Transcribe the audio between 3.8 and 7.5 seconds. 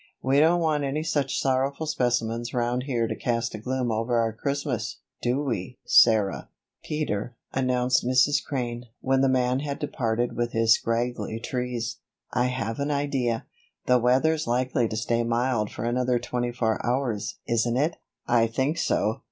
over our Christmas, do we, Sarah?" "Peter,"